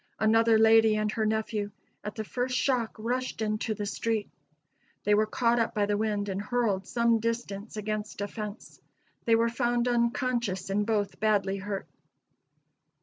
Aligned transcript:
Another 0.17 0.57
lady 0.57 0.95
and 0.95 1.11
her 1.11 1.27
nephew, 1.27 1.69
at 2.03 2.15
the 2.15 2.23
first 2.23 2.57
shock 2.57 2.95
rushed 2.97 3.39
into 3.39 3.75
the 3.75 3.85
street. 3.85 4.31
They 5.03 5.13
were 5.13 5.27
caught 5.27 5.59
up 5.59 5.75
by 5.75 5.85
the 5.85 5.95
wind 5.95 6.27
and 6.27 6.41
hurled 6.41 6.87
some 6.87 7.19
distance 7.19 7.77
against 7.77 8.19
a 8.19 8.27
fence. 8.27 8.81
They 9.25 9.35
were 9.35 9.47
found 9.47 9.87
unconscious 9.87 10.71
and 10.71 10.87
both 10.87 11.19
badly 11.19 11.57
hurt. 11.57 11.85